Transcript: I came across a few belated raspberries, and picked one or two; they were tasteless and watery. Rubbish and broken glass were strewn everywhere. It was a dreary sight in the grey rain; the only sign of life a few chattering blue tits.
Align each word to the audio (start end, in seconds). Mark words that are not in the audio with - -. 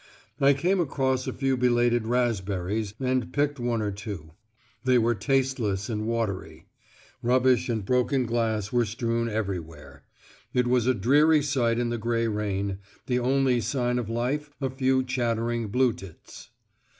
I 0.39 0.55
came 0.55 0.79
across 0.79 1.27
a 1.27 1.31
few 1.31 1.55
belated 1.55 2.07
raspberries, 2.07 2.95
and 2.99 3.31
picked 3.31 3.59
one 3.59 3.83
or 3.83 3.91
two; 3.91 4.31
they 4.83 4.97
were 4.97 5.13
tasteless 5.13 5.89
and 5.89 6.07
watery. 6.07 6.65
Rubbish 7.21 7.69
and 7.69 7.85
broken 7.85 8.25
glass 8.25 8.71
were 8.73 8.83
strewn 8.83 9.29
everywhere. 9.29 10.01
It 10.55 10.65
was 10.65 10.87
a 10.87 10.95
dreary 10.95 11.43
sight 11.43 11.77
in 11.77 11.91
the 11.91 11.99
grey 11.99 12.27
rain; 12.27 12.79
the 13.05 13.19
only 13.19 13.61
sign 13.61 13.99
of 13.99 14.09
life 14.09 14.49
a 14.59 14.71
few 14.71 15.03
chattering 15.03 15.67
blue 15.67 15.93
tits. 15.93 16.49